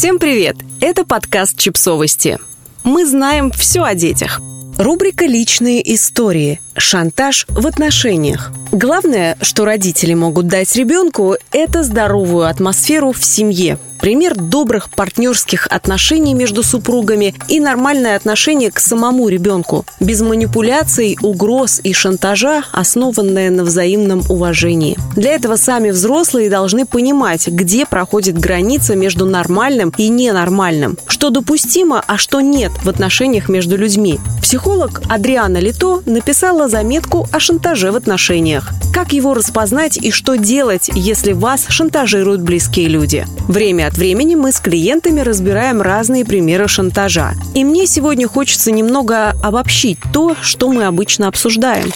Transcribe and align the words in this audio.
Всем 0.00 0.18
привет! 0.18 0.56
Это 0.80 1.04
подкаст 1.04 1.58
«Чипсовости». 1.58 2.38
Мы 2.84 3.04
знаем 3.04 3.50
все 3.50 3.82
о 3.82 3.94
детях. 3.94 4.40
Рубрика 4.78 5.26
«Личные 5.26 5.94
истории. 5.94 6.58
Шантаж 6.80 7.46
в 7.48 7.66
отношениях». 7.66 8.50
Главное, 8.72 9.36
что 9.42 9.64
родители 9.64 10.14
могут 10.14 10.46
дать 10.46 10.74
ребенку, 10.76 11.36
это 11.52 11.82
здоровую 11.82 12.46
атмосферу 12.46 13.12
в 13.12 13.24
семье– 13.24 13.78
Пример 14.00 14.34
добрых 14.34 14.90
партнерских 14.90 15.66
отношений 15.66 16.32
между 16.32 16.62
супругами 16.62 17.34
и 17.48 17.60
нормальное 17.60 18.16
отношение 18.16 18.70
к 18.70 18.80
самому 18.80 19.28
ребенку. 19.28 19.84
Без 20.00 20.22
манипуляций, 20.22 21.18
угроз 21.20 21.80
и 21.84 21.92
шантажа, 21.92 22.62
основанное 22.72 23.50
на 23.50 23.62
взаимном 23.62 24.22
уважении. 24.30 24.96
Для 25.16 25.32
этого 25.32 25.56
сами 25.56 25.90
взрослые 25.90 26.48
должны 26.48 26.86
понимать, 26.86 27.46
где 27.48 27.84
проходит 27.84 28.38
граница 28.38 28.96
между 28.96 29.26
нормальным 29.26 29.92
и 29.98 30.08
ненормальным, 30.08 30.96
что 31.06 31.28
допустимо, 31.28 32.02
а 32.06 32.16
что 32.16 32.40
нет 32.40 32.72
в 32.82 32.88
отношениях 32.88 33.50
между 33.50 33.76
людьми. 33.76 34.18
Психолог 34.40 35.02
Адриана 35.10 35.58
Лито 35.58 36.02
написала 36.06 36.69
заметку 36.70 37.26
о 37.30 37.40
шантаже 37.40 37.92
в 37.92 37.96
отношениях. 37.96 38.70
Как 38.94 39.12
его 39.12 39.34
распознать 39.34 39.98
и 39.98 40.10
что 40.10 40.36
делать, 40.36 40.90
если 40.94 41.32
вас 41.32 41.66
шантажируют 41.68 42.40
близкие 42.40 42.88
люди? 42.88 43.26
Время 43.48 43.88
от 43.88 43.98
времени 43.98 44.36
мы 44.36 44.52
с 44.52 44.60
клиентами 44.60 45.20
разбираем 45.20 45.82
разные 45.82 46.24
примеры 46.24 46.68
шантажа. 46.68 47.34
И 47.54 47.64
мне 47.64 47.86
сегодня 47.86 48.26
хочется 48.26 48.72
немного 48.72 49.30
обобщить 49.42 49.98
то, 50.12 50.34
что 50.40 50.70
мы 50.72 50.84
обычно 50.84 51.28
обсуждаем. 51.28 51.90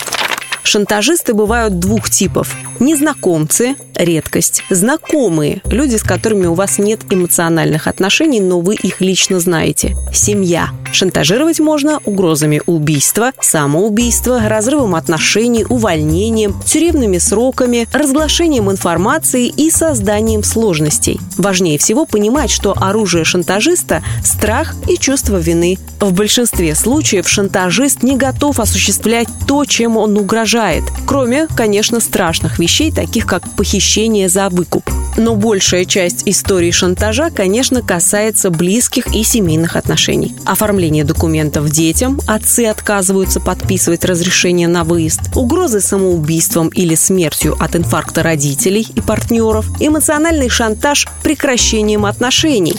Шантажисты 0.74 1.34
бывают 1.34 1.78
двух 1.78 2.10
типов. 2.10 2.56
Незнакомцы– 2.80 3.76
редкость. 3.94 4.64
Знакомые– 4.70 5.62
люди, 5.66 5.94
с 5.94 6.02
которыми 6.02 6.46
у 6.46 6.54
вас 6.54 6.78
нет 6.78 7.02
эмоциональных 7.10 7.86
отношений, 7.86 8.40
но 8.40 8.58
вы 8.58 8.74
их 8.74 9.00
лично 9.00 9.38
знаете. 9.38 9.96
Семья– 10.12 10.70
Шантажировать 10.94 11.58
можно 11.58 11.98
угрозами 12.04 12.62
убийства, 12.66 13.32
самоубийства, 13.40 14.48
разрывом 14.48 14.94
отношений, 14.94 15.66
увольнением, 15.68 16.54
тюремными 16.64 17.18
сроками, 17.18 17.88
разглашением 17.92 18.70
информации 18.70 19.48
и 19.48 19.72
созданием 19.72 20.44
сложностей. 20.44 21.18
Важнее 21.36 21.78
всего 21.78 22.06
понимать, 22.06 22.52
что 22.52 22.74
оружие 22.80 23.24
шантажиста– 23.24 24.04
страх 24.24 24.76
и 24.88 24.96
чувство 24.96 25.36
вины. 25.36 25.78
В 25.98 26.12
большинстве 26.12 26.76
случаев 26.76 27.28
шантажист 27.28 28.04
не 28.04 28.16
готов 28.16 28.60
осуществлять 28.60 29.28
то, 29.48 29.64
чем 29.64 29.96
он 29.96 30.16
угрожает, 30.16 30.63
кроме, 31.06 31.46
конечно, 31.46 32.00
страшных 32.00 32.58
вещей, 32.58 32.90
таких 32.90 33.26
как 33.26 33.42
похищение 33.56 34.28
за 34.28 34.48
выкуп. 34.48 34.88
Но 35.16 35.36
большая 35.36 35.84
часть 35.84 36.22
истории 36.26 36.70
шантажа, 36.70 37.30
конечно, 37.30 37.82
касается 37.82 38.50
близких 38.50 39.14
и 39.14 39.22
семейных 39.22 39.76
отношений. 39.76 40.34
Оформление 40.44 41.04
документов 41.04 41.70
детям, 41.70 42.20
отцы 42.26 42.66
отказываются 42.66 43.40
подписывать 43.40 44.04
разрешение 44.04 44.66
на 44.66 44.82
выезд, 44.84 45.20
угрозы 45.36 45.80
самоубийством 45.80 46.68
или 46.68 46.94
смертью 46.94 47.56
от 47.60 47.76
инфаркта 47.76 48.22
родителей 48.22 48.86
и 48.94 49.00
партнеров, 49.00 49.66
эмоциональный 49.80 50.48
шантаж 50.48 51.06
прекращением 51.22 52.06
отношений. 52.06 52.74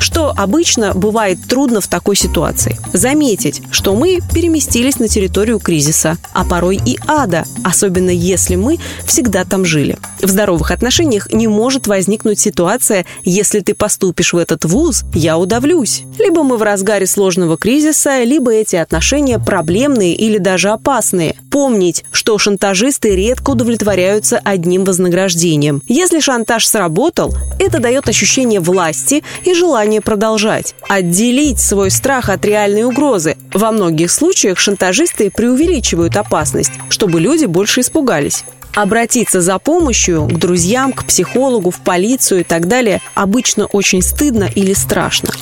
Что 0.00 0.32
обычно 0.36 0.94
бывает 0.94 1.38
трудно 1.48 1.80
в 1.80 1.88
такой 1.88 2.16
ситуации? 2.16 2.78
Заметить, 2.92 3.62
что 3.70 3.94
мы 3.94 4.20
переместились 4.32 4.98
на 4.98 5.08
территорию 5.08 5.58
кризиса, 5.58 6.18
а 6.32 6.44
порой 6.44 6.80
и 6.84 6.98
ада, 7.06 7.44
особенно 7.64 8.10
если 8.10 8.56
мы 8.56 8.78
всегда 9.04 9.44
там 9.44 9.64
жили. 9.64 9.98
В 10.22 10.28
здоровых 10.28 10.70
отношениях 10.70 11.32
не 11.32 11.48
может 11.48 11.86
возникнуть 11.86 12.38
ситуация, 12.40 13.04
если 13.24 13.60
ты 13.60 13.74
поступишь 13.74 14.32
в 14.32 14.36
этот 14.36 14.64
вуз, 14.64 15.04
я 15.14 15.38
удавлюсь. 15.38 16.02
Либо 16.18 16.42
мы 16.42 16.56
в 16.56 16.62
разгаре 16.62 17.06
сложного 17.06 17.56
кризиса, 17.56 18.22
либо 18.22 18.52
эти 18.52 18.76
отношения 18.76 19.38
проблемные 19.38 20.14
или 20.14 20.38
даже 20.38 20.70
опасные. 20.70 21.36
Помнить, 21.58 22.04
что 22.12 22.38
шантажисты 22.38 23.16
редко 23.16 23.50
удовлетворяются 23.50 24.40
одним 24.44 24.84
вознаграждением. 24.84 25.82
Если 25.88 26.20
шантаж 26.20 26.64
сработал, 26.64 27.34
это 27.58 27.80
дает 27.80 28.08
ощущение 28.08 28.60
власти 28.60 29.24
и 29.42 29.54
желание 29.54 30.00
продолжать. 30.00 30.76
Отделить 30.88 31.58
свой 31.58 31.90
страх 31.90 32.28
от 32.28 32.44
реальной 32.44 32.84
угрозы. 32.84 33.36
Во 33.52 33.72
многих 33.72 34.12
случаях 34.12 34.60
шантажисты 34.60 35.32
преувеличивают 35.32 36.16
опасность, 36.16 36.74
чтобы 36.90 37.20
люди 37.20 37.46
больше 37.46 37.80
испугались. 37.80 38.44
Обратиться 38.76 39.40
за 39.40 39.58
помощью 39.58 40.28
к 40.28 40.38
друзьям, 40.38 40.92
к 40.92 41.06
психологу, 41.06 41.72
в 41.72 41.80
полицию 41.80 42.42
и 42.42 42.44
так 42.44 42.68
далее 42.68 43.02
обычно 43.16 43.66
очень 43.66 44.02
стыдно 44.02 44.48
или 44.54 44.74
страшно. 44.74 45.32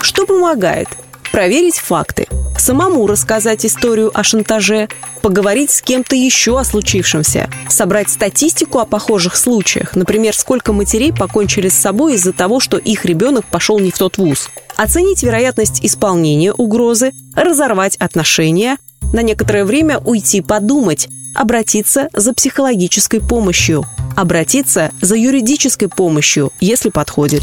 Что 0.00 0.24
помогает? 0.24 0.86
Проверить 1.32 1.78
факты– 1.78 2.28
самому 2.58 3.06
рассказать 3.06 3.64
историю 3.66 4.10
о 4.12 4.22
шантаже, 4.22 4.88
поговорить 5.22 5.70
с 5.70 5.82
кем-то 5.82 6.16
еще 6.16 6.58
о 6.58 6.64
случившемся, 6.64 7.50
собрать 7.68 8.10
статистику 8.10 8.78
о 8.78 8.86
похожих 8.86 9.36
случаях, 9.36 9.96
например, 9.96 10.34
сколько 10.34 10.72
матерей 10.72 11.12
покончили 11.12 11.68
с 11.68 11.74
собой 11.74 12.14
из-за 12.14 12.32
того, 12.32 12.60
что 12.60 12.78
их 12.78 13.04
ребенок 13.04 13.44
пошел 13.46 13.78
не 13.78 13.90
в 13.90 13.98
тот 13.98 14.18
вуз, 14.18 14.50
оценить 14.76 15.22
вероятность 15.22 15.84
исполнения 15.84 16.52
угрозы, 16.52 17.12
разорвать 17.34 17.96
отношения, 17.96 18.76
на 19.12 19.22
некоторое 19.22 19.64
время 19.64 19.98
уйти 19.98 20.40
подумать, 20.40 21.08
обратиться 21.34 22.08
за 22.12 22.32
психологической 22.32 23.20
помощью, 23.20 23.84
обратиться 24.16 24.92
за 25.00 25.16
юридической 25.16 25.88
помощью, 25.88 26.52
если 26.60 26.90
подходит. 26.90 27.42